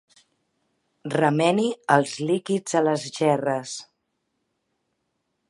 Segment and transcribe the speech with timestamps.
[1.15, 1.65] Remeni
[1.97, 3.77] els líquids a les gerres.